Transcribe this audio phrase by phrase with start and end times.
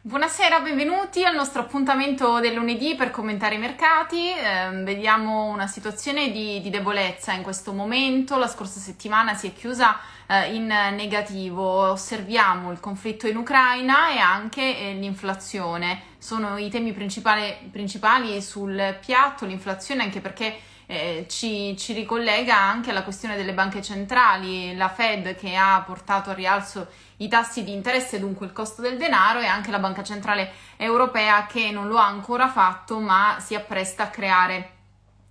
[0.00, 4.30] Buonasera, benvenuti al nostro appuntamento del lunedì per commentare i mercati.
[4.30, 8.38] Eh, vediamo una situazione di, di, debolezza in questo momento.
[8.38, 9.98] La scorsa settimana si è chiusa
[10.28, 11.90] eh, in negativo.
[11.90, 16.02] Osserviamo il conflitto in Ucraina e anche eh, l'inflazione.
[16.18, 23.02] Sono i temi principali, sul piatto, l'inflazione anche perché eh, ci, ci, ricollega anche alla
[23.02, 26.86] questione delle banche centrali, la Fed che ha portato a rialzo
[27.18, 31.46] i tassi di interesse, dunque il costo del denaro, e anche la Banca Centrale Europea
[31.46, 34.72] che non lo ha ancora fatto, ma si appresta a creare.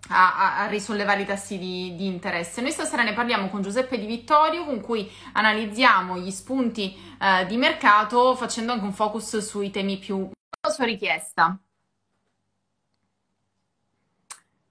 [0.09, 2.61] A, a, risollevare i tassi di, di, interesse.
[2.61, 7.57] Noi stasera ne parliamo con Giuseppe Di Vittorio, con cui analizziamo gli spunti eh, di
[7.57, 10.29] mercato, facendo anche un focus sui temi più
[10.61, 11.59] a sua richiesta.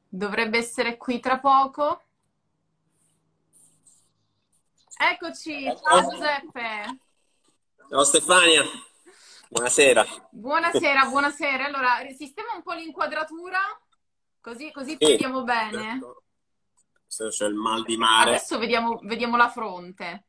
[0.08, 2.00] Dovrebbe essere qui tra poco.
[4.98, 7.05] Eccoci, ciao Giuseppe.
[7.88, 8.64] Ciao Stefania,
[9.48, 10.04] buonasera.
[10.30, 11.66] Buonasera, buonasera.
[11.66, 13.60] Allora, sistema un po' l'inquadratura,
[14.40, 16.00] così, così sì, vediamo bene.
[17.06, 17.30] Certo.
[17.30, 18.30] c'è il mal di mare.
[18.30, 20.24] Adesso vediamo, vediamo la fronte.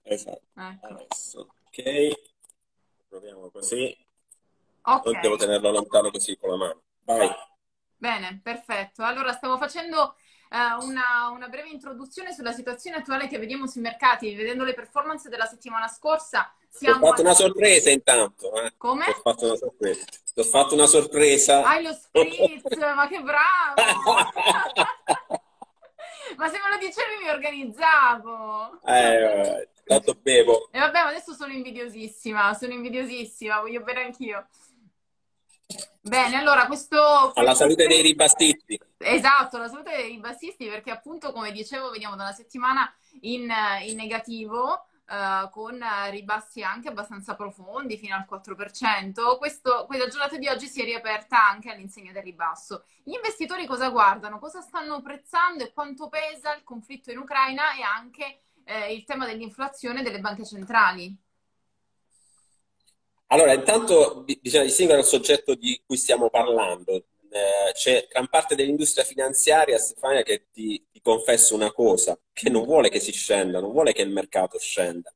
[0.00, 0.40] Esatto.
[0.54, 0.86] Ecco.
[0.86, 2.10] Adesso, ok.
[3.06, 3.94] Proviamo così.
[4.80, 5.20] Ok.
[5.20, 6.82] devo tenerlo lontano così con la mano.
[7.02, 7.30] Vai.
[7.98, 9.02] Bene, perfetto.
[9.02, 10.16] Allora, stiamo facendo
[10.52, 15.28] uh, una, una, breve introduzione sulla situazione attuale che vediamo sui mercati, vedendo le performance
[15.28, 16.52] della settimana scorsa.
[16.68, 18.54] Siamo Ho fatto una sorpresa intanto.
[18.62, 18.72] Eh.
[18.76, 19.06] Come?
[19.06, 20.04] Ho fatto una sorpresa.
[20.36, 21.64] Ho fatto una sorpresa.
[21.64, 23.74] Hai lo spritz, ma che bravo!
[26.36, 28.80] ma se me lo dicevi mi organizzavo.
[28.84, 30.68] Eh, tanto bevo.
[30.70, 34.46] E vabbè, adesso sono invidiosissima, sono invidiosissima, voglio bere anch'io.
[36.00, 37.32] Bene, allora questo...
[37.34, 38.78] Alla salute dei ribassisti.
[38.98, 43.52] Esatto, la salute dei ribassisti perché appunto, come dicevo, veniamo da una settimana in,
[43.84, 45.78] in negativo, Uh, con
[46.10, 49.36] ribassi anche abbastanza profondi, fino al 4%.
[49.36, 52.84] Questo, quella giornata di oggi si è riaperta anche all'insegna del ribasso.
[53.02, 54.38] Gli investitori cosa guardano?
[54.38, 59.26] Cosa stanno prezzando e quanto pesa il conflitto in Ucraina e anche eh, il tema
[59.26, 61.14] dell'inflazione delle banche centrali?
[63.32, 67.06] Allora, intanto bisogna distinguere il soggetto di cui stiamo parlando.
[67.30, 72.64] Eh, c'è gran parte dell'industria finanziaria, Stefania, che ti, ti confesso una cosa, che non
[72.64, 75.10] vuole che si scenda, non vuole che il mercato scenda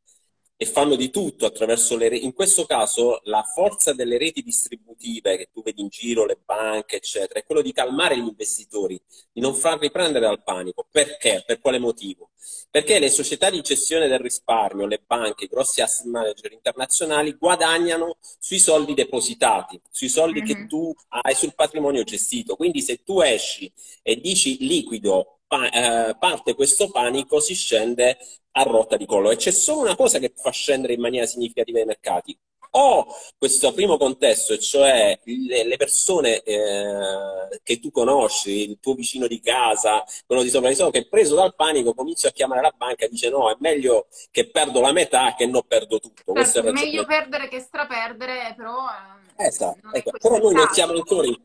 [0.59, 2.25] e fanno di tutto attraverso le reti.
[2.25, 6.97] In questo caso la forza delle reti distributive che tu vedi in giro, le banche,
[6.97, 9.01] eccetera, è quello di calmare gli investitori,
[9.33, 10.87] di non farli prendere dal panico.
[10.91, 11.43] Perché?
[11.47, 12.31] Per quale motivo?
[12.71, 18.17] Perché le società di gestione del risparmio, le banche, i grossi asset manager internazionali guadagnano
[18.39, 20.49] sui soldi depositati, sui soldi mm-hmm.
[20.49, 22.57] che tu hai sul patrimonio gestito.
[22.57, 23.71] Quindi se tu esci
[24.03, 28.19] e dici liquido pa- eh, parte questo panico, si scende
[28.53, 29.31] a rotta di collo.
[29.31, 32.39] E c'è solo una cosa che fa scendere in maniera significativa i mercati.
[32.79, 33.07] O
[33.39, 39.27] questo primo contesto, e cioè le, le persone eh, che tu conosci, il tuo vicino
[39.27, 42.75] di casa, quello di sopra di sopra, che preso dal panico comincia a chiamare la
[42.77, 46.35] banca e dice no, è meglio che perdo la metà che non perdo tutto.
[46.35, 48.85] Certo, è meglio perdere che straperdere, però...
[49.39, 50.11] Eh, esatto, ecco.
[50.19, 51.37] però noi non siamo ancora in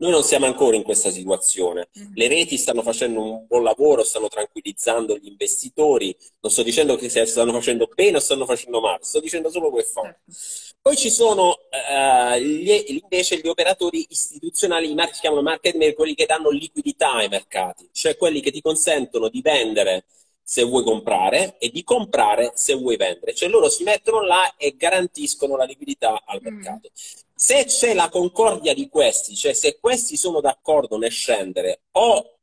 [0.00, 1.88] noi non siamo ancora in questa situazione.
[1.98, 2.12] Mm-hmm.
[2.14, 6.16] Le reti stanno facendo un buon lavoro, stanno tranquillizzando gli investitori.
[6.40, 9.82] Non sto dicendo che stanno facendo bene o stanno facendo male, sto dicendo solo che
[9.82, 10.16] fanno.
[10.26, 10.78] Certo.
[10.82, 16.24] Poi ci sono uh, gli, invece gli operatori istituzionali, si chiamano market maker, quelli che
[16.24, 20.06] danno liquidità ai mercati, cioè quelli che ti consentono di vendere
[20.42, 23.34] se vuoi comprare e di comprare se vuoi vendere.
[23.34, 26.46] Cioè loro si mettono là e garantiscono la liquidità al mm.
[26.46, 26.88] mercato.
[26.88, 27.28] Mm.
[27.42, 32.36] Se c'è la concordia di questi, cioè se questi sono d'accordo nel scendere o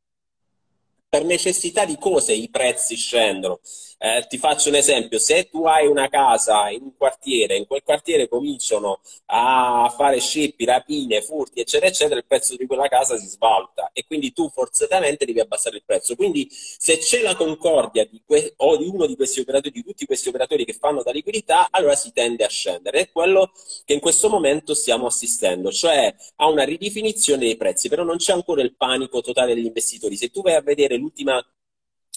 [1.07, 3.59] per necessità di cose i prezzi scendono.
[3.99, 7.81] Eh, ti faccio un esempio, se tu hai una casa in un quartiere, in quel
[7.83, 13.25] quartiere cominciano a fare scippi, rapine, furti, eccetera, eccetera, il prezzo di quella casa si
[13.27, 16.15] svaluta e quindi tu forzatamente devi abbassare il prezzo.
[16.15, 20.05] Quindi se c'è la concordia di que- o di uno di questi operatori, di tutti
[20.05, 22.99] questi operatori che fanno da liquidità, allora si tende a scendere.
[23.01, 23.51] È quello
[23.83, 28.33] che in questo momento stiamo assistendo, cioè a una ridefinizione dei prezzi, però non c'è
[28.33, 30.15] ancora il panico totale degli investitori.
[30.17, 31.43] Se tu vai a vedere l'ultima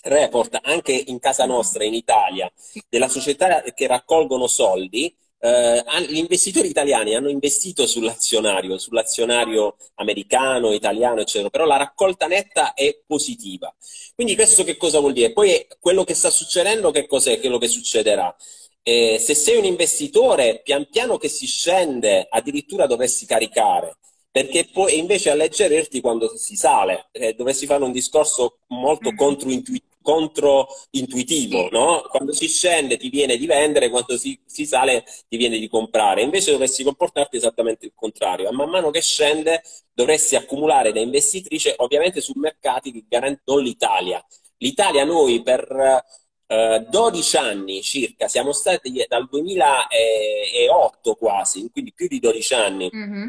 [0.02, 2.50] report anche in casa nostra, in Italia,
[2.88, 11.20] della società che raccolgono soldi, eh, gli investitori italiani hanno investito sull'azionario, sull'azionario americano, italiano,
[11.20, 13.74] eccetera, però la raccolta netta è positiva.
[14.14, 15.32] Quindi questo che cosa vuol dire?
[15.32, 18.34] Poi quello che sta succedendo, che cos'è quello che succederà?
[18.82, 23.96] Eh, se sei un investitore, pian piano che si scende, addirittura dovresti caricare
[24.32, 29.16] perché poi invece alleggerirti quando si sale, eh, dovresti fare un discorso molto mm.
[29.16, 32.02] controintuitivo controintuitivo, no?
[32.08, 36.22] Quando si scende ti viene di vendere, quando si, si, sale ti viene di comprare.
[36.22, 38.48] Invece dovresti comportarti esattamente il contrario.
[38.48, 39.62] A man mano che scende
[39.92, 44.24] dovresti accumulare da investitrice, ovviamente su mercati che garantiscono l'Italia.
[44.58, 46.04] L'Italia noi per
[46.46, 52.90] eh, 12 anni circa, siamo stati dal 2008 quasi, quindi più di 12 anni.
[52.94, 53.26] Mm-hmm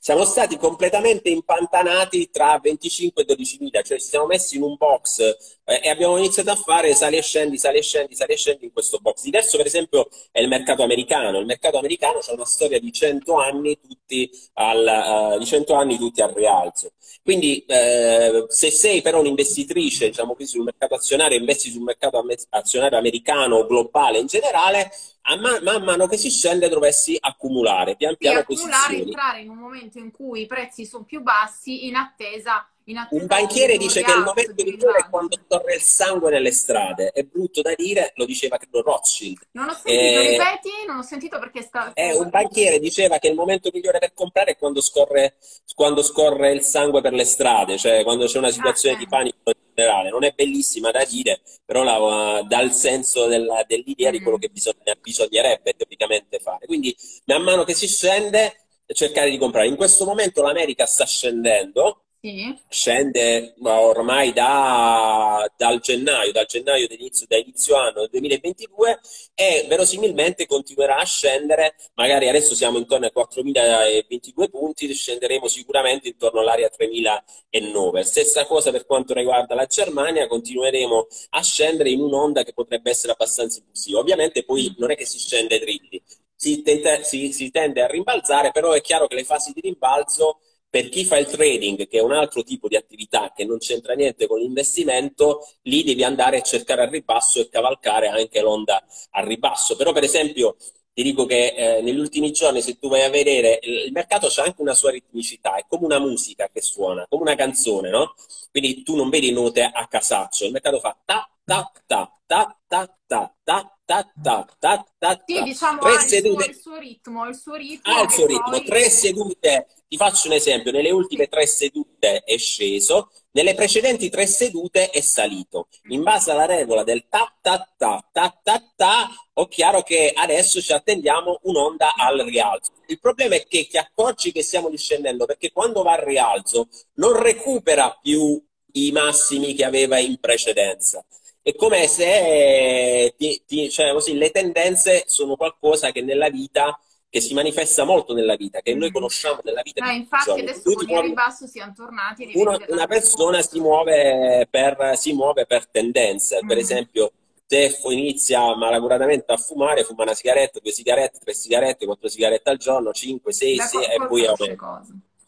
[0.00, 4.76] siamo stati completamente impantanati tra 25 e 12 mila, cioè ci siamo messi in un
[4.76, 8.66] box e abbiamo iniziato a fare sali e scendi, sali e scendi, sali e scendi
[8.66, 9.22] in questo box.
[9.24, 13.34] Diverso per esempio è il mercato americano, il mercato americano ha una storia di 100
[13.34, 16.92] anni tutti al, uh, di 100 anni tutti al rialzo.
[17.24, 22.98] Quindi eh, se sei però un'investitrice, diciamo così, sul mercato azionario, investi sul mercato azionario
[22.98, 24.92] americano o globale in generale,
[25.22, 29.48] a man, man, mano che si scende dovresti accumulare pian piano sì, accumulare, entrare in
[29.48, 32.64] un momento in cui i prezzi sono più bassi in attesa
[33.10, 37.10] un banchiere dice che il momento migliore è quando corre il sangue nelle strade.
[37.10, 39.48] È brutto da dire, lo diceva credo Rothschild.
[39.52, 40.70] Non ho sentito, eh, ripeti?
[40.86, 41.92] Non ho sentito perché sta...
[41.94, 45.36] Eh, un banchiere diceva che il momento migliore per comprare è quando scorre,
[45.74, 49.38] quando scorre il sangue per le strade, cioè quando c'è una situazione ah, di panico
[49.46, 50.10] in generale.
[50.10, 54.12] Non è bellissima da dire, però la, dà il senso della, dell'idea mm.
[54.12, 54.40] di quello mm.
[54.40, 56.66] che bisogna, bisognerebbe teoricamente fare.
[56.66, 56.94] Quindi,
[57.24, 59.66] man mano che si scende, cercare di comprare.
[59.66, 62.58] In questo momento l'America sta scendendo, sì.
[62.68, 69.00] Scende ormai da, dal gennaio, dal gennaio d'inizio, da inizio anno del 2022
[69.34, 76.40] e verosimilmente continuerà a scendere, magari adesso siamo intorno ai 4.022 punti, scenderemo sicuramente intorno
[76.40, 78.00] all'area 3.009.
[78.00, 83.12] Stessa cosa per quanto riguarda la Germania, continueremo a scendere in un'onda che potrebbe essere
[83.12, 84.00] abbastanza impulsiva.
[84.00, 86.02] Ovviamente poi non è che si scende drilli,
[86.34, 86.62] si,
[87.02, 90.40] si, si tende a rimbalzare, però è chiaro che le fasi di rimbalzo
[90.76, 93.94] per chi fa il trading, che è un altro tipo di attività che non c'entra
[93.94, 99.24] niente con l'investimento, lì devi andare a cercare al ribasso e cavalcare anche l'onda al
[99.24, 99.74] ribasso.
[99.74, 100.56] Però, per esempio,
[100.92, 104.42] ti dico che eh, negli ultimi giorni, se tu vai a vedere, il mercato c'è
[104.42, 108.12] anche una sua ritmicità, è come una musica che suona, come una canzone, no?
[108.50, 112.92] Quindi tu non vedi note a casaccio, il mercato fa ta ta ta ta ta
[113.06, 116.46] ta ta ta ta ta ta Sì, diciamo tre sedute.
[116.46, 117.92] Il, suo, il suo ritmo, il suo ritmo.
[117.94, 118.64] Ha il suo ritmo, poi...
[118.64, 119.66] tre sedute.
[119.88, 125.00] Ti faccio un esempio, nelle ultime tre sedute è sceso, nelle precedenti tre sedute è
[125.00, 125.68] salito.
[125.90, 130.60] In base alla regola del ta ta ta ta ta ta, ho chiaro che adesso
[130.60, 132.72] ci attendiamo un'onda al rialzo.
[132.86, 137.20] Il problema è che ti accorgi che stiamo discendendo perché quando va al rialzo non
[137.20, 138.42] recupera più
[138.72, 141.04] i massimi che aveva in precedenza
[141.46, 146.76] è come se ti, ti, cioè, così, le tendenze sono qualcosa che nella vita
[147.08, 148.92] che si manifesta molto nella vita, che noi mm.
[148.92, 149.84] conosciamo nella vita.
[149.84, 152.30] Ah, infatti adesso con il ribasso siamo tornati.
[152.34, 156.46] Una, una persona si muove, per, si muove per tendenze, mm.
[156.48, 157.12] per esempio
[157.48, 162.56] se inizia malaguratamente a fumare, fuma una sigaretta, due sigarette, tre sigarette, quattro sigarette al
[162.56, 164.84] giorno, cinque, sei, sei e poi aumenta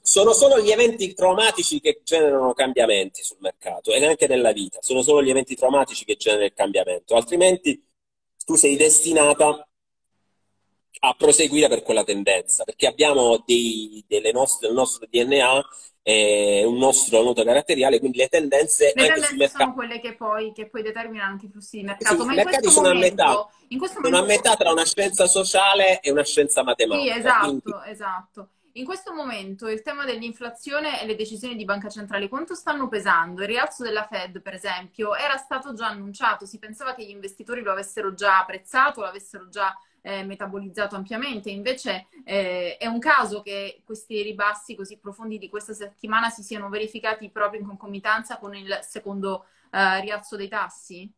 [0.09, 4.79] sono solo gli eventi traumatici che generano cambiamenti sul mercato e anche nella vita.
[4.81, 7.87] Sono solo gli eventi traumatici che generano il cambiamento, altrimenti
[8.43, 9.68] tu sei destinata
[11.00, 15.65] a proseguire per quella tendenza, perché abbiamo dei, nostre, del nostro DNA
[16.03, 19.59] eh, un nostro noto caratteriale, quindi le tendenze le tendenze mercato...
[19.59, 22.21] sono quelle che poi, che poi, determinano anche i flussi di mercato.
[22.21, 24.33] Sì, Ma i mercati sono momento, a metà, in questo sono momento...
[24.33, 27.12] a metà tra una scienza sociale e una scienza matematica.
[27.12, 27.91] Sì, esatto, quindi...
[27.91, 28.49] esatto.
[28.73, 33.43] In questo momento il tema dell'inflazione e le decisioni di banca centrale quanto stanno pesando?
[33.43, 37.61] Il rialzo della Fed, per esempio, era stato già annunciato, si pensava che gli investitori
[37.61, 39.77] lo avessero già apprezzato, lo avessero già
[40.08, 45.74] eh, metabolizzato ampiamente, invece eh, è un caso che questi ribassi così profondi di questa
[45.74, 51.12] settimana si siano verificati proprio in concomitanza con il secondo eh, rialzo dei tassi?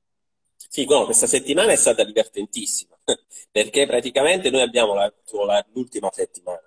[0.56, 2.98] Sì, no, questa settimana è stata divertentissima,
[3.52, 5.12] perché praticamente noi abbiamo la,
[5.72, 6.60] l'ultima settimana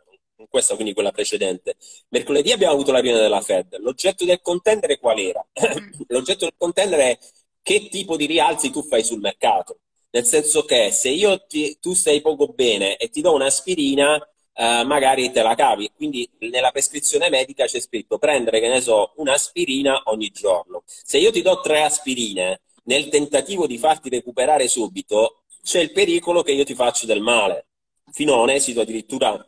[0.50, 1.78] questa quindi quella precedente.
[2.10, 3.78] Mercoledì abbiamo avuto la riunione della Fed.
[3.80, 5.44] L'oggetto del contendere qual era?
[6.08, 7.18] L'oggetto del contendere è
[7.64, 9.80] che tipo di rialzi tu fai sul mercato.
[10.14, 14.16] Nel senso che se io ti, tu stai poco bene e ti do un'aspirina,
[14.54, 15.90] eh, magari te la cavi.
[15.96, 20.84] Quindi nella prescrizione medica c'è scritto prendere, che ne so, un'aspirina ogni giorno.
[20.86, 26.44] Se io ti do tre aspirine nel tentativo di farti recuperare subito, c'è il pericolo
[26.44, 27.66] che io ti faccio del male.
[28.12, 29.48] Fino a un esito addirittura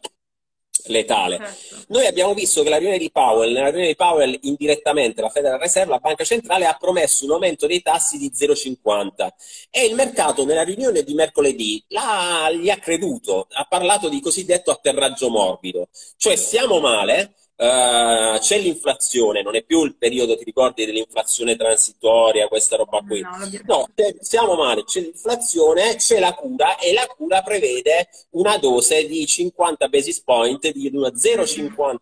[0.88, 1.38] letale.
[1.38, 1.86] Certo.
[1.89, 5.60] Noi abbiamo visto che la riunione di Powell, nella riunione di Powell indirettamente la Federal
[5.60, 9.30] Reserve, la Banca Centrale, ha promesso un aumento dei tassi di 0,50
[9.70, 15.30] e il mercato nella riunione di mercoledì gli ha creduto, ha parlato di cosiddetto atterraggio
[15.30, 21.56] morbido, cioè siamo male, uh, c'è l'inflazione, non è più il periodo, ti ricordi, dell'inflazione
[21.56, 23.22] transitoria, questa roba qui.
[23.22, 23.88] No, no
[24.20, 29.88] siamo male, c'è l'inflazione, c'è la cura e la cura prevede una dose di 50
[29.88, 31.96] basis point, di 0,50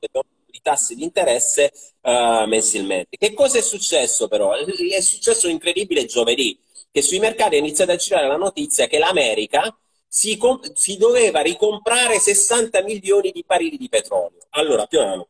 [0.53, 3.17] di tassi di interesse uh, mensilmente.
[3.17, 4.53] Che cosa è successo però?
[4.53, 6.57] È successo incredibile giovedì,
[6.91, 9.75] che sui mercati è iniziata a girare la notizia che l'America
[10.07, 10.39] si,
[10.75, 14.45] si, doveva ricomprare 60 milioni di barili di petrolio.
[14.51, 15.29] Allora, piano,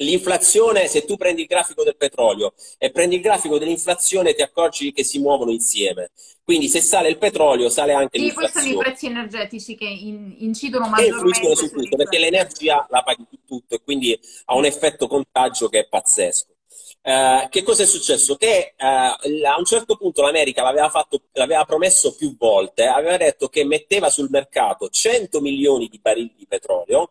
[0.00, 4.92] L'inflazione, se tu prendi il grafico del petrolio e prendi il grafico dell'inflazione, ti accorgi
[4.92, 6.10] che si muovono insieme.
[6.44, 8.48] Quindi se sale il petrolio, sale anche sì, l'inflazione.
[8.48, 11.40] Sì, questi sono i prezzi energetici che in, incidono maggiormente.
[11.40, 15.68] Che su tutto, perché l'energia la paghi tu tutto e quindi ha un effetto contagio
[15.68, 16.54] che è pazzesco.
[17.02, 18.36] Uh, che cosa è successo?
[18.36, 23.48] Che uh, a un certo punto l'America l'aveva, fatto, l'aveva, promesso più volte, aveva detto
[23.48, 27.10] che metteva sul mercato 100 milioni di barili di petrolio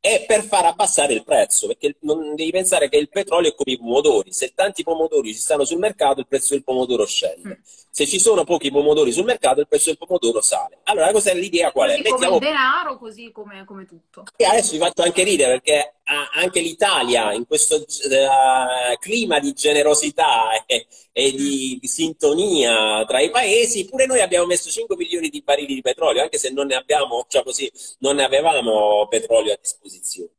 [0.00, 3.72] è per far abbassare il prezzo, perché non devi pensare che il petrolio è come
[3.72, 7.62] i pomodori, se tanti pomodori ci stanno sul mercato il prezzo del pomodoro scende, mm.
[7.90, 10.78] se ci sono pochi pomodori sul mercato il prezzo del pomodoro sale.
[10.84, 11.96] Allora cos'è l'idea qual è?
[11.96, 12.34] Così Mettiamo...
[12.34, 14.24] come il denaro, così come, come tutto.
[14.36, 15.94] E adesso vi faccio anche ridere perché
[16.32, 23.30] anche l'Italia in questo uh, clima di generosità e, e di, di, sintonia tra i
[23.30, 26.76] paesi, pure noi abbiamo messo 5 milioni di barili di petrolio, anche se non ne
[26.76, 30.30] abbiamo, cioè così, non ne avevamo petrolio a disposizione.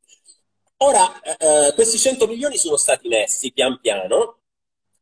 [0.78, 4.38] Ora, uh, questi 100 milioni sono stati messi pian piano,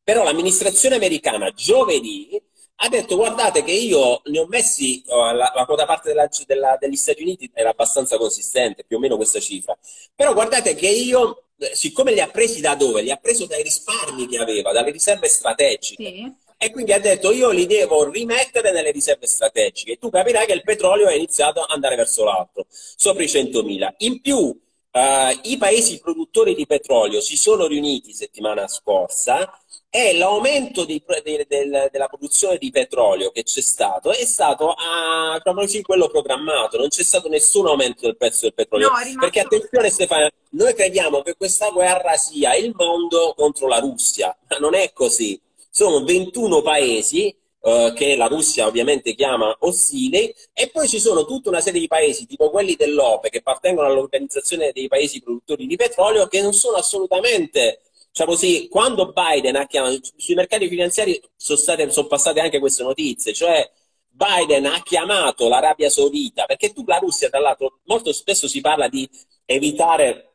[0.02, 2.42] però l'amministrazione americana giovedì
[2.80, 6.76] ha detto guardate che io ne ho messi, oh, la, la quota parte della, della,
[6.78, 9.76] degli Stati Uniti era abbastanza consistente, più o meno questa cifra,
[10.14, 13.02] però guardate che io, eh, siccome li ha presi da dove?
[13.02, 16.04] Li ha preso dai risparmi che aveva, dalle riserve strategiche.
[16.04, 16.32] Sì.
[16.60, 19.96] E quindi ha detto io li devo rimettere nelle riserve strategiche.
[19.96, 23.94] Tu capirai che il petrolio è iniziato ad andare verso l'alto, sopra i 100.000.
[23.98, 24.56] In più,
[24.92, 29.50] uh, i paesi produttori di petrolio si sono riuniti settimana scorsa
[29.90, 35.40] e l'aumento di, de, de, della produzione di petrolio che c'è stato è stato a,
[35.42, 38.88] così, quello programmato, non c'è stato nessun aumento del prezzo del petrolio.
[38.88, 39.20] No.
[39.20, 44.58] Perché attenzione Stefano, noi crediamo che questa guerra sia il mondo contro la Russia, ma
[44.58, 45.40] non è così.
[45.70, 47.34] Sono 21 paesi
[47.68, 51.86] Uh, che la Russia ovviamente chiama ostili, e poi ci sono tutta una serie di
[51.86, 56.76] paesi, tipo quelli dell'OPE, che appartengono all'organizzazione dei paesi produttori di petrolio, che non sono
[56.76, 62.58] assolutamente Diciamo così, quando Biden ha chiamato, sui mercati finanziari sono, state, sono passate anche
[62.58, 63.70] queste notizie, cioè
[64.08, 68.88] Biden ha chiamato l'Arabia Saudita, perché tu la Russia, tra l'altro, molto spesso si parla
[68.88, 69.08] di
[69.44, 70.27] evitare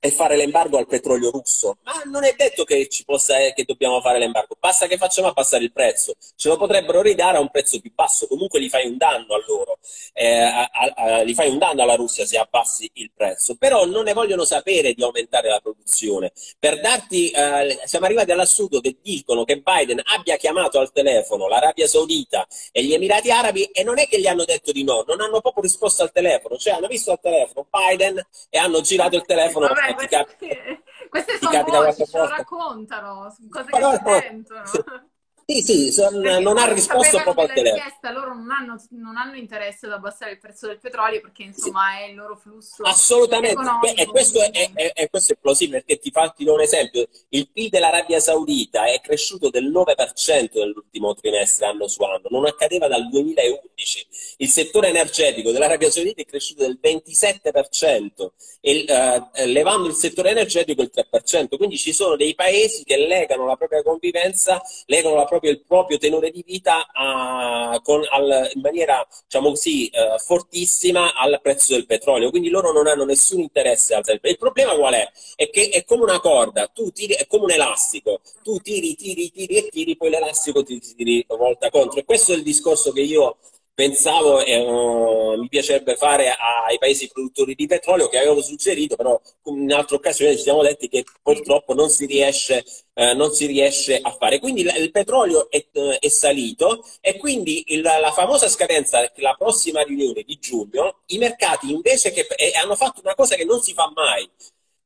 [0.00, 1.76] e fare l'embargo al petrolio russo.
[1.82, 5.28] Ma non è detto che, ci possa, eh, che dobbiamo fare l'embargo, basta che facciamo
[5.28, 6.14] abbassare il prezzo.
[6.36, 9.44] Ce lo potrebbero ridare a un prezzo più basso, comunque gli fai un danno a
[9.46, 9.78] loro,
[10.14, 13.56] eh, a, a, gli fai un danno alla Russia se abbassi il prezzo.
[13.56, 16.32] Però non ne vogliono sapere di aumentare la produzione.
[16.58, 21.86] Per darti, eh, siamo arrivati all'assurdo che dicono che Biden abbia chiamato al telefono l'Arabia
[21.86, 25.20] Saudita e gli Emirati Arabi e non è che gli hanno detto di no, non
[25.20, 29.24] hanno proprio risposto al telefono, cioè hanno visto al telefono Biden e hanno girato il
[29.26, 29.66] telefono.
[29.66, 34.62] Vabbè queste, cap- queste sono voci, ce lo raccontano, cose che no, sentono.
[35.50, 38.12] Sì, sì, son, non ha risposto proprio al telefono.
[38.12, 42.04] Loro non hanno, non hanno, interesse ad abbassare il prezzo del petrolio perché insomma sì.
[42.04, 42.84] è il loro flusso.
[42.84, 43.60] Assolutamente,
[43.96, 47.08] e questo è, è, è, questo è plausibile perché ti, fa, ti do un esempio.
[47.30, 52.86] Il PIL dell'Arabia Saudita è cresciuto del 9% nell'ultimo trimestre anno su anno, non accadeva
[52.86, 54.06] dal 2011.
[54.38, 58.30] Il settore energetico dell'Arabia Saudita è cresciuto del 27%,
[58.60, 61.56] e, uh, levando il settore energetico il 3%.
[61.56, 65.62] Quindi ci sono dei paesi che legano la propria convivenza, legano la propria proprio il
[65.66, 71.74] proprio tenore di vita a, con, al, in maniera, diciamo così, eh, fortissima al prezzo
[71.74, 72.30] del petrolio.
[72.30, 75.10] Quindi loro non hanno nessun interesse Il problema qual è?
[75.34, 79.30] È che è come una corda, tu tiri, è come un elastico, tu tiri, tiri,
[79.30, 82.00] tiri e tiri, poi l'elastico ti tiri volta contro.
[82.00, 83.38] E questo è il discorso che io
[83.80, 89.18] pensavo e uh, mi piacerebbe fare ai paesi produttori di petrolio che avevo suggerito, però
[89.44, 93.98] in altre occasioni ci siamo detti che purtroppo non si riesce, uh, non si riesce
[93.98, 94.38] a fare.
[94.38, 99.34] Quindi il, il petrolio è, uh, è, salito e quindi il, la famosa scadenza, la
[99.38, 103.62] prossima riunione di giugno, i mercati invece che, eh, hanno fatto una cosa che non
[103.62, 104.28] si fa mai,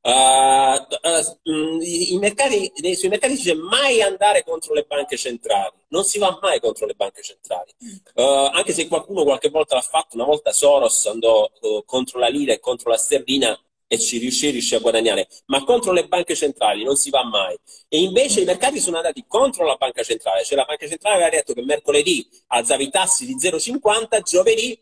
[0.07, 6.03] Uh, uh, i mercati, sui mercati si dice mai andare contro le banche centrali, non
[6.03, 7.73] si va mai contro le banche centrali,
[8.13, 11.49] uh, anche se qualcuno qualche volta l'ha fatto, una volta Soros andò
[11.87, 15.91] contro la lira e contro la sterlina e ci riuscì, riuscì a guadagnare, ma contro
[15.91, 17.57] le banche centrali non si va mai.
[17.87, 21.29] E invece i mercati sono andati contro la banca centrale, cioè la banca centrale aveva
[21.29, 24.79] detto che mercoledì alzava i tassi di 0,50, giovedì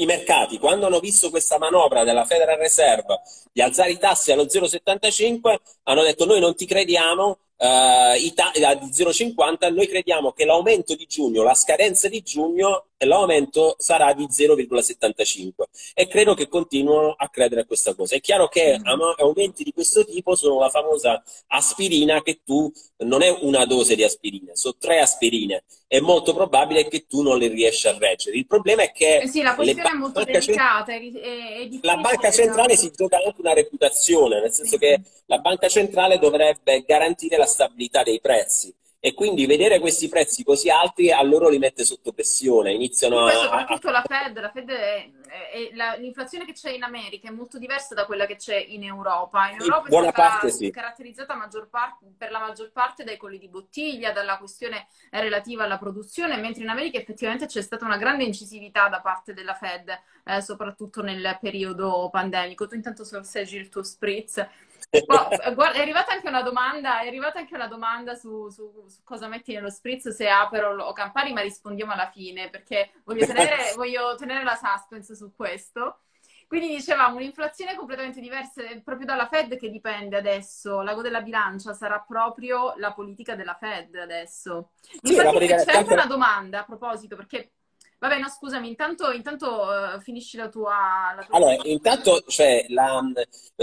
[0.00, 3.20] i mercati, quando hanno visto questa manovra della Federal Reserve
[3.52, 9.72] di alzare i tassi allo 0,75, hanno detto noi non ti crediamo, uh, di 0,50,
[9.72, 15.50] noi crediamo che l'aumento di giugno, la scadenza di giugno, l'aumento sarà di 0,75
[15.94, 18.16] e credo che continuino a credere a questa cosa.
[18.16, 19.00] È chiaro che mm.
[19.18, 24.02] aumenti di questo tipo sono la famosa aspirina che tu, non è una dose di
[24.02, 25.64] aspirina, sono tre aspirine.
[25.86, 28.36] È molto probabile che tu non le riesci a reggere.
[28.36, 29.20] Il problema è che...
[29.20, 30.92] Eh sì, la questione è molto delicata.
[30.92, 34.78] È, è la banca centrale si gioca anche una reputazione, nel senso sì.
[34.78, 40.42] che la banca centrale dovrebbe garantire la stabilità dei prezzi e quindi vedere questi prezzi
[40.42, 43.30] così alti a loro li mette sotto pressione, iniziano a...
[43.30, 45.10] Soprattutto la Fed, la Fed è,
[45.52, 48.82] è, la, l'inflazione che c'è in America è molto diversa da quella che c'è in
[48.82, 49.50] Europa.
[49.50, 50.70] In Europa buona è parte, sì.
[50.70, 55.78] caratterizzata maggior parte, per la maggior parte dai colli di bottiglia, dalla questione relativa alla
[55.78, 60.40] produzione, mentre in America effettivamente c'è stata una grande incisività da parte della Fed, eh,
[60.40, 62.66] soprattutto nel periodo pandemico.
[62.66, 64.44] Tu intanto sorseggi il tuo spritz.
[64.90, 69.28] Guarda, è arrivata anche una domanda, è arrivata anche una domanda su, su, su cosa
[69.28, 74.14] metti nello spritz, se Aperol o Campari, ma rispondiamo alla fine perché voglio tenere, voglio
[74.16, 76.00] tenere la suspense su questo.
[76.46, 80.80] Quindi dicevamo un'inflazione completamente diversa proprio dalla Fed che dipende adesso.
[80.80, 84.70] L'ago della bilancia sarà proprio la politica della Fed adesso.
[85.02, 87.52] Infatti sì, c'è anche una domanda a proposito, perché
[88.00, 89.64] Vabbè, no, scusami, intanto, intanto
[89.96, 91.36] uh, finisci la tua, la tua...
[91.36, 93.02] Allora, intanto, cioè, la,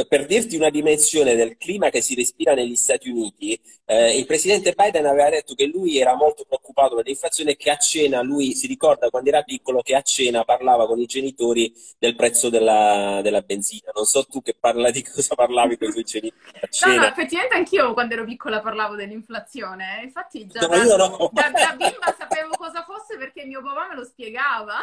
[0.09, 4.73] per dirti una dimensione del clima che si respira negli Stati Uniti, eh, il presidente
[4.75, 8.55] Biden aveva detto che lui era molto preoccupato per l'inflazione e che a cena, lui
[8.55, 13.21] si ricorda quando era piccolo che a cena parlava con i genitori del prezzo della,
[13.23, 13.91] della benzina.
[13.95, 16.95] Non so tu che parla di cosa parlavi con i tuoi genitori a cena.
[16.95, 20.01] No, no, effettivamente anch'io quando ero piccola parlavo dell'inflazione.
[20.03, 21.29] Infatti già no, da, no.
[21.31, 24.79] da, da bimba sapevo cosa fosse perché mio papà me lo spiegava spiegava.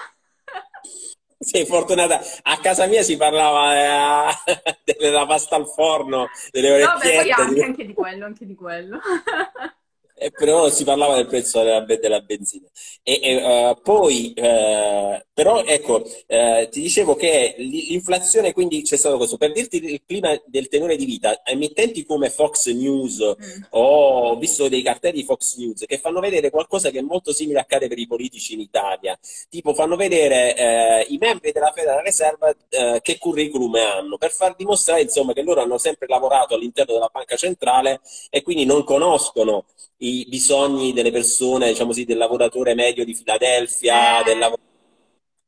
[1.38, 2.20] Sei fortunata.
[2.42, 7.16] A casa mia si parlava eh, della pasta al forno, delle orecchiette.
[7.16, 9.00] No, beh, poi anche, anche di quello, anche di quello.
[10.22, 12.68] eh, però si parlava del prezzo della, della benzina.
[13.02, 19.16] E, e uh, poi, uh, però, ecco, uh, ti dicevo che l'inflazione, quindi c'è stato
[19.16, 19.36] questo.
[19.36, 23.62] Per dirti il clima del tenore di vita, emittenti come Fox News, mm.
[23.70, 27.58] ho visto dei cartelli di Fox News che fanno vedere qualcosa che è molto simile
[27.58, 29.18] accade per i politici in Italia.
[29.48, 32.56] Tipo, fanno vedere i membri della Federal Reserve
[33.02, 37.36] che curriculum hanno, per far dimostrare, insomma, che loro hanno sempre lavorato all'interno della banca
[37.36, 39.64] centrale e quindi non conoscono
[40.02, 44.24] i bisogni delle persone, diciamo così, del lavoratore medio di Filadelfia, eh.
[44.24, 44.38] del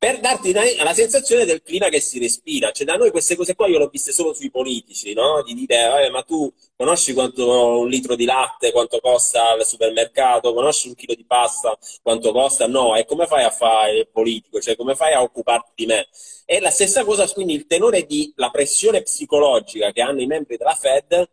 [0.05, 2.71] per darti la sensazione del clima che si respira.
[2.73, 5.43] Cioè, da noi queste cose qua io le ho viste solo sui politici, no?
[5.43, 10.89] Di dire, ma tu conosci quanto un litro di latte, quanto costa al supermercato, conosci
[10.89, 12.67] un chilo di pasta, quanto costa?
[12.67, 14.61] No, e come fai a fare il politico?
[14.61, 16.09] Cioè, come fai a occuparti di me?
[16.45, 20.59] E la stessa cosa, quindi il tenore di la pressione psicologica che hanno i membri
[20.59, 21.27] della Fed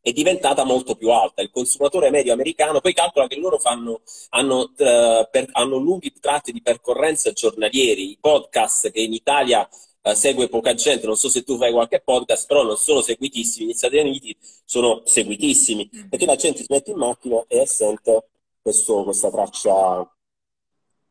[0.00, 1.42] è diventata molto più alta.
[1.42, 6.52] Il consumatore medio americano, poi calcola che loro fanno, hanno, uh, per, hanno lunghi tratti
[6.52, 9.68] di percorrenza giornalieri, i podcast che in Italia
[10.02, 13.66] uh, segue poca gente, non so se tu fai qualche podcast, però non sono seguitissimi,
[13.66, 16.08] negli Stati Uniti sono seguitissimi, mm.
[16.08, 18.28] perché la gente si mette in macchina e sente
[18.62, 20.16] questo, questa, traccia,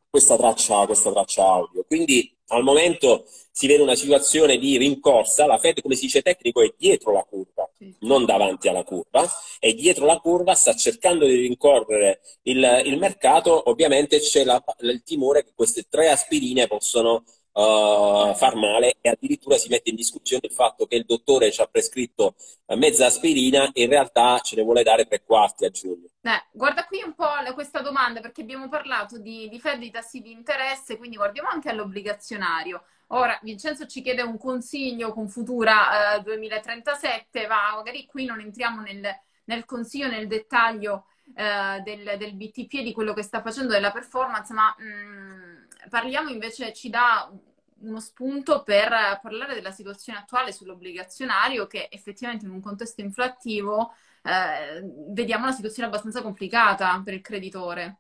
[0.10, 1.84] questa, traccia, questa traccia audio.
[1.84, 6.62] Quindi al momento si vede una situazione di rincorsa, la Fed, come si dice tecnico,
[6.62, 9.28] è dietro la curva, non davanti alla curva,
[9.60, 15.04] è dietro la curva, sta cercando di rincorrere il, il mercato, ovviamente c'è la, il
[15.04, 20.48] timore che queste tre aspirine possono uh, far male e addirittura si mette in discussione
[20.48, 22.36] il fatto che il dottore ci ha prescritto
[22.76, 26.08] mezza aspirina e in realtà ce ne vuole dare tre quarti a giugno.
[26.22, 30.22] Eh, guarda qui un po' questa domanda perché abbiamo parlato di, di Fed di tassi
[30.22, 32.84] di interesse, quindi guardiamo anche all'obbligazionario.
[33.08, 38.82] Ora, Vincenzo ci chiede un consiglio con Futura eh, 2037, ma magari qui non entriamo
[38.82, 39.02] nel,
[39.46, 43.92] nel consiglio, nel dettaglio eh, del, del, BTP e di quello che sta facendo della
[43.92, 47.32] performance, ma mh, mm, parliamo invece, ci dà
[47.82, 54.82] uno spunto per parlare della situazione attuale sull'obbligazionario che effettivamente in un contesto inflattivo eh,
[55.12, 58.00] vediamo una situazione abbastanza complicata per il creditore.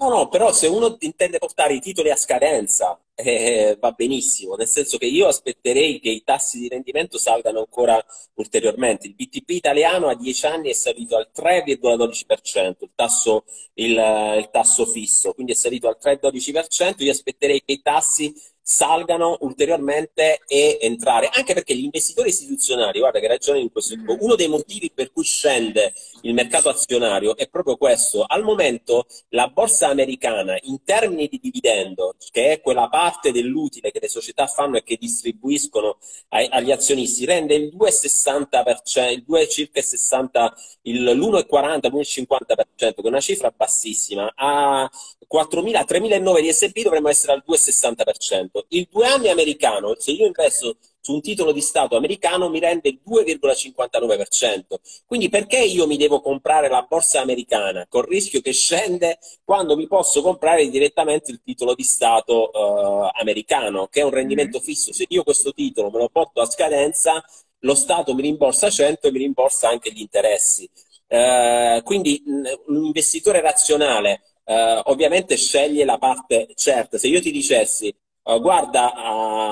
[0.00, 4.66] No, no, però se uno intende portare i titoli a scadenza eh, va benissimo, nel
[4.66, 8.02] senso che io aspetterei che i tassi di rendimento salgano ancora
[8.36, 9.06] ulteriormente.
[9.06, 14.86] Il BTP italiano a 10 anni è salito al 3,12%, il tasso, il, il tasso
[14.86, 17.02] fisso, quindi è salito al 3,12%.
[17.02, 18.32] Io aspetterei che i tassi
[18.70, 24.06] salgano ulteriormente e entrare, anche perché gli investitori istituzionali, guarda che ragione in questo, mm.
[24.20, 28.24] uno dei motivi per cui scende il mercato azionario è proprio questo.
[28.26, 34.00] Al momento la borsa americana in termini di dividendo, che è quella parte dell'utile che
[34.00, 39.80] le società fanno e che distribuiscono ai, agli azionisti, rende il 2,60%, il 2 circa
[39.80, 44.32] 60, l'1,40, l'1,50%, che è una cifra bassissima.
[44.34, 44.90] A
[45.32, 48.64] 4.000, 3.009 di S&P dovremmo essere al 2,60%.
[48.68, 52.88] Il due anni americano, se io investo su un titolo di Stato americano, mi rende
[52.88, 54.78] il 2,59%.
[55.06, 59.86] Quindi perché io mi devo comprare la borsa americana col rischio che scende quando mi
[59.86, 64.66] posso comprare direttamente il titolo di Stato eh, americano, che è un rendimento mm-hmm.
[64.66, 64.92] fisso?
[64.92, 67.24] Se io questo titolo me lo porto a scadenza,
[67.60, 70.68] lo Stato mi rimborsa 100 e mi rimborsa anche gli interessi.
[71.06, 76.98] Eh, quindi un investitore razionale eh, ovviamente sceglie la parte certa.
[76.98, 77.94] Se io ti dicessi
[78.30, 78.92] Uh, guarda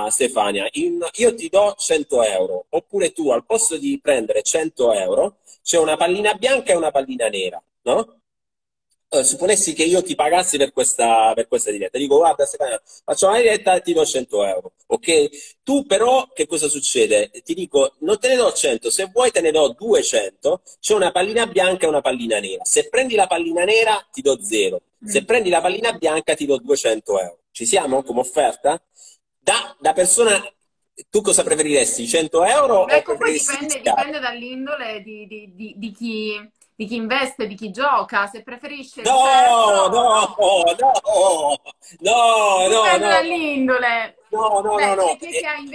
[0.05, 4.93] uh, Stefania, in, io ti do 100 euro, oppure tu al posto di prendere 100
[4.93, 8.21] euro c'è una pallina bianca e una pallina nera, no?
[9.09, 13.33] Uh, supponessi che io ti pagassi per questa, per questa diretta, dico guarda Stefania, facciamo
[13.33, 15.29] una diretta e ti do 100 euro, ok?
[15.65, 17.31] Tu però che cosa succede?
[17.31, 21.11] Ti dico non te ne do 100, se vuoi te ne do 200, c'è una
[21.11, 25.23] pallina bianca e una pallina nera, se prendi la pallina nera ti do 0, se
[25.23, 25.25] mm.
[25.25, 27.39] prendi la pallina bianca ti do 200 euro.
[27.59, 28.81] Ci siamo come offerta?
[29.37, 30.41] Da, da persona
[31.11, 32.07] tu cosa preferiresti?
[32.07, 32.87] 100 euro?
[32.87, 37.73] Ecco, poi dipende, dipende dall'indole di, di, di, di, chi, di chi investe, di chi
[37.73, 38.29] gioca.
[38.29, 39.03] Se preferisce.
[39.03, 39.51] No, certo...
[39.51, 40.37] no, no,
[40.79, 41.59] no,
[41.99, 43.11] no, dipende no.
[43.11, 44.17] dall'indole.
[44.31, 45.17] No, no, Beh, no, no.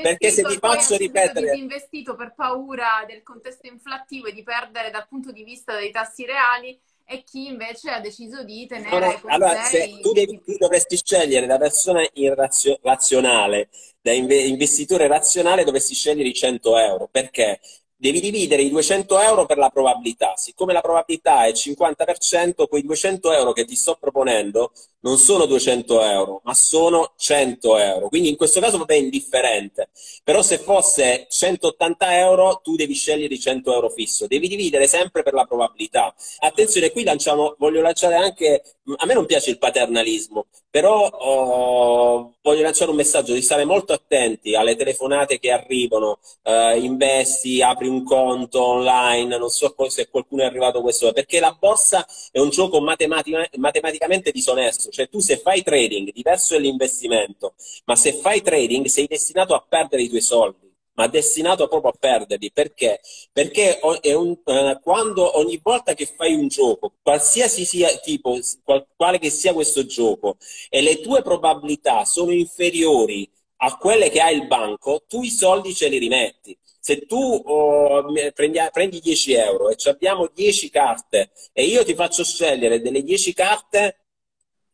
[0.01, 1.49] Perché se ti faccio ripetere.
[1.49, 5.91] Se investito per paura del contesto inflattivo e di perdere dal punto di vista dei
[5.91, 10.55] tassi reali e chi invece ha deciso di tenere no, allora, se tu, devi, tu,
[10.57, 13.69] dovresti scegliere da persona irrazio- razionale,
[14.01, 17.59] da investitore razionale dovresti scegliere i 100 euro, perché?
[17.95, 20.33] Devi dividere i 200 euro per la probabilità.
[20.35, 24.71] Siccome la probabilità è 50%, quei 200 euro che ti sto proponendo
[25.03, 28.07] non sono 200 euro, ma sono 100 euro.
[28.09, 29.89] Quindi in questo caso è indifferente.
[30.23, 34.27] Però se fosse 180 euro, tu devi scegliere i 100 euro fisso.
[34.27, 36.13] Devi dividere sempre per la probabilità.
[36.39, 38.63] Attenzione, qui lanciamo, voglio lanciare anche,
[38.95, 43.93] a me non piace il paternalismo, però oh, voglio lanciare un messaggio di stare molto
[43.93, 50.43] attenti alle telefonate che arrivano, eh, investi, apri un conto online, non so se qualcuno
[50.43, 55.37] è arrivato questo, perché la borsa è un gioco matematica, matematicamente disonesto cioè tu se
[55.37, 60.21] fai trading, diverso è l'investimento, ma se fai trading sei destinato a perdere i tuoi
[60.21, 62.51] soldi, ma destinato proprio a perderli.
[62.51, 63.01] Perché?
[63.31, 69.17] Perché un, eh, quando ogni volta che fai un gioco, qualsiasi sia tipo, qual, quale
[69.19, 70.37] che sia questo gioco,
[70.69, 75.73] e le tue probabilità sono inferiori a quelle che ha il banco, tu i soldi
[75.73, 78.03] ce li rimetti se tu oh,
[78.33, 83.33] prendi, prendi, 10 euro e abbiamo 10 carte e io ti faccio scegliere delle 10
[83.33, 84.02] carte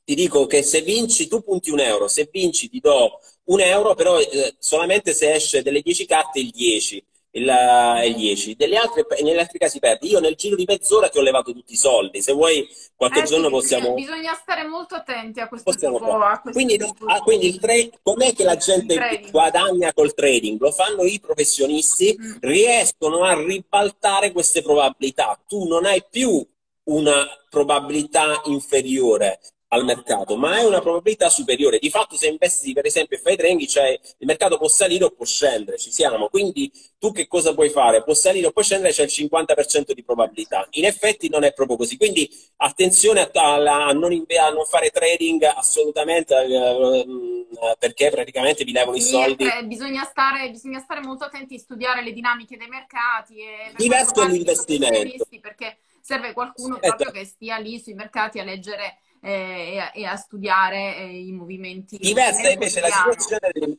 [0.09, 3.93] ti dico che se vinci tu punti un euro, se vinci ti do un euro,
[3.93, 7.05] però eh, solamente se esce delle 10 carte il 10.
[7.33, 10.09] Il, uh, il 10 Delle altre, negli altri casi perdi.
[10.09, 12.23] Io nel giro di mezz'ora ti ho levato tutti i soldi.
[12.23, 16.59] Se vuoi qualche eh, giorno possiamo bisogna stare molto attenti a questo tipo, a questo
[16.59, 20.59] quindi, tipo ah, quindi il tra- com'è che la gente guadagna col trading?
[20.59, 22.37] Lo fanno i professionisti mm.
[22.39, 25.39] riescono a ribaltare queste probabilità.
[25.47, 26.43] Tu non hai più
[26.85, 29.39] una probabilità inferiore
[29.71, 31.77] al mercato, ma è una probabilità superiore.
[31.77, 35.11] Di fatto, se investi per esempio e fai trading, cioè il mercato può salire o
[35.11, 36.27] può scendere, ci siamo.
[36.29, 38.03] Quindi tu che cosa puoi fare?
[38.03, 40.67] Può salire o può scendere, c'è il 50% di probabilità.
[40.71, 41.97] In effetti non è proprio così.
[41.97, 42.27] Quindi
[42.57, 43.53] attenzione a, a,
[43.87, 49.45] a, non, a non, fare trading assolutamente eh, perché praticamente vi levano i soldi.
[49.45, 53.39] Eh, bisogna, stare, bisogna stare molto attenti a studiare le dinamiche dei mercati.
[53.41, 55.27] E Diverso l'investimento.
[55.39, 56.95] Perché serve qualcuno certo.
[56.95, 61.97] proprio che stia lì sui mercati a leggere eh, e, a, studiare eh, i movimenti.
[61.97, 62.81] Diversa invece,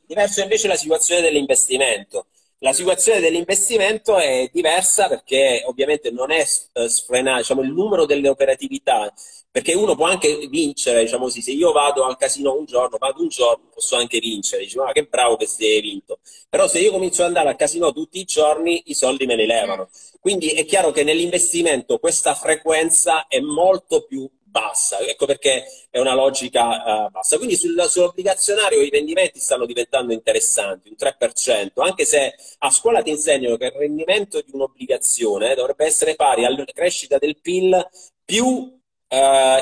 [0.06, 2.26] diversa invece la situazione dell'investimento.
[2.62, 8.28] La situazione dell'investimento è diversa perché ovviamente non è eh, sfrenato, diciamo, il numero delle
[8.28, 9.10] operatività,
[9.50, 13.22] perché uno può anche vincere, diciamo così, se io vado al casino un giorno, vado
[13.22, 16.18] un giorno, posso anche vincere, diciamo, ah, che bravo che sei vinto.
[16.50, 19.46] Però se io comincio ad andare al casino tutti i giorni, i soldi me li
[19.46, 19.88] levano.
[20.20, 24.98] Quindi è chiaro che nell'investimento questa frequenza è molto più bassa.
[24.98, 27.36] Ecco perché è una logica uh, bassa.
[27.36, 33.10] Quindi sul, sull'obbligazionario i rendimenti stanno diventando interessanti, un 3%, anche se a scuola ti
[33.10, 37.88] insegnano che il rendimento di un'obbligazione dovrebbe essere pari alla crescita del PIL
[38.24, 38.78] più, uh,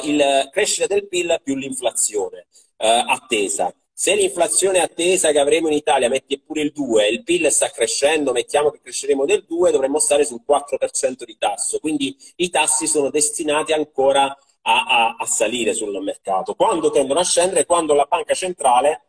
[0.05, 2.47] il, crescita del PIL più l'inflazione
[2.79, 3.73] uh, attesa.
[4.01, 8.31] Se l'inflazione attesa che avremo in Italia mette pure il 2, il PIL sta crescendo,
[8.31, 11.81] mettiamo che cresceremo del 2, dovremmo stare sul 4% di tasso.
[11.81, 16.55] Quindi i tassi sono destinati ancora a, a, a salire sul mercato.
[16.55, 17.65] Quando tendono a scendere?
[17.67, 19.09] Quando la banca centrale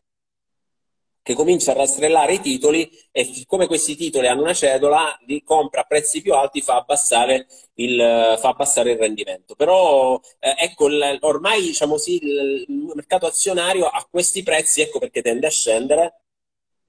[1.21, 5.81] che comincia a rastrellare i titoli e siccome questi titoli hanno una cedola, li compra
[5.81, 9.53] a prezzi più alti, fa abbassare il, fa abbassare il rendimento.
[9.53, 14.97] Però eh, ecco, il, ormai diciamo sì, il, il, mercato azionario a questi prezzi, ecco
[14.97, 16.21] perché tende a scendere,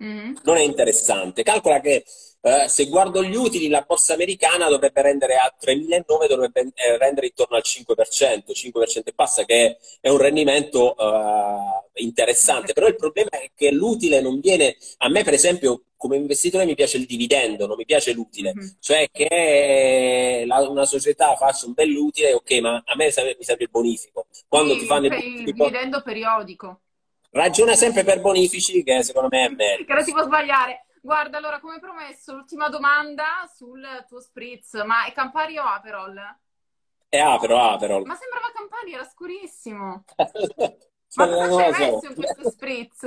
[0.02, 0.36] mm.
[0.44, 1.42] non è interessante.
[1.42, 2.04] Calcola che
[2.42, 7.26] eh, se guardo gli utili, la borsa americana dovrebbe rendere a 3.009, dovrebbe eh, rendere
[7.26, 12.72] intorno al 5%, 5% e passa, che è un rendimento eh, interessante.
[12.72, 16.74] Però il problema è che l'utile non viene, a me per esempio come investitore mi
[16.74, 18.68] piace il dividendo, non mi piace l'utile, mm-hmm.
[18.80, 23.44] cioè che la, una società faccia un bell'utile, ok, ma a me mi serve, mi
[23.44, 24.26] serve il bonifico.
[24.48, 26.80] Quando sì, ti fanno il, il dividendo periodico.
[27.32, 29.84] Ragiona sempre per bonifici, che secondo me è meglio.
[29.84, 30.86] che non si può sbagliare.
[31.02, 34.74] Guarda, allora, come promesso, l'ultima domanda sul tuo spritz.
[34.84, 36.38] Ma è Campari o Aperol?
[37.08, 38.04] È Aperol, Aperol.
[38.04, 40.04] Ma sembrava Campari, era scurissimo.
[41.16, 43.06] Ma cosa ci hai messo in questo spritz?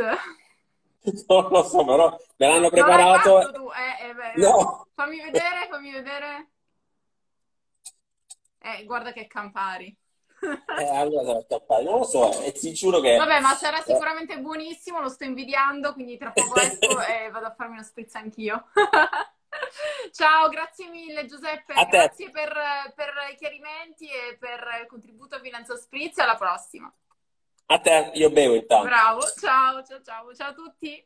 [1.28, 3.52] Non lo so, però me l'hanno preparato.
[3.52, 3.70] tu.
[3.72, 4.88] Eh, eh, no.
[4.94, 6.52] Fammi vedere, fammi vedere.
[8.60, 9.94] Eh, guarda che Campari.
[10.78, 11.40] Eh, allora
[11.84, 13.16] non lo so, e ti giuro che...
[13.16, 13.84] Vabbè, ma sarà eh.
[13.86, 18.16] sicuramente buonissimo, lo sto invidiando, quindi tra poco esco e vado a farmi uno spritz
[18.16, 18.68] anch'io.
[20.12, 22.54] Ciao, grazie mille Giuseppe, grazie per,
[22.96, 26.92] per, i chiarimenti e per il contributo a Finanza Spritz, alla prossima.
[27.68, 28.86] A te, io bevo intanto.
[28.86, 31.06] Bravo, ciao, ciao, ciao, ciao a tutti.